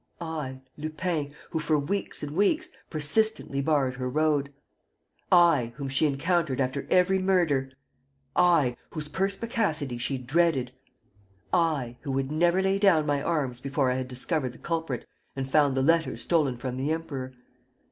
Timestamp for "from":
16.57-16.77